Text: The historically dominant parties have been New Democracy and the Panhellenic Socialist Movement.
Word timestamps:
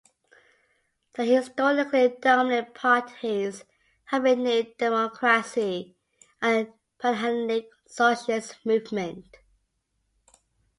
The 1.13 1.25
historically 1.25 2.09
dominant 2.19 2.73
parties 2.73 3.65
have 4.05 4.23
been 4.23 4.41
New 4.41 4.63
Democracy 4.79 5.95
and 6.41 6.65
the 6.65 6.73
Panhellenic 6.99 7.67
Socialist 7.85 8.65
Movement. 8.65 9.27